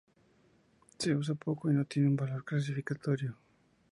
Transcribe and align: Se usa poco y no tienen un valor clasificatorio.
Se 0.97 1.13
usa 1.15 1.35
poco 1.35 1.69
y 1.69 1.75
no 1.75 1.85
tienen 1.85 2.13
un 2.13 2.15
valor 2.17 2.43
clasificatorio. 2.43 3.37